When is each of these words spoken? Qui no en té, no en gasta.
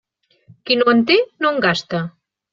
Qui 0.69 0.77
no 0.79 0.87
en 0.95 1.03
té, 1.11 1.19
no 1.45 1.53
en 1.53 1.61
gasta. 1.69 2.03